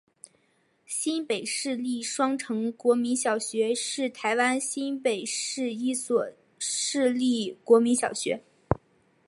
[0.87, 6.27] 新北市立双城国民小学是台湾新北市一所
[6.57, 8.41] 市立国民小学。